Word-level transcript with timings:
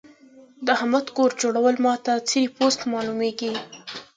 د 0.65 0.67
احمد 0.77 1.05
کور 1.15 1.31
جوړول 1.41 1.75
ما 1.85 1.93
ته 2.05 2.13
څيرې 2.29 2.47
پوست 2.55 2.79
مالومېږي. 2.91 3.53